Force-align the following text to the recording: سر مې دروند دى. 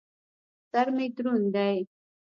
سر 0.69 0.87
مې 0.95 1.05
دروند 1.15 1.47
دى. 1.55 1.73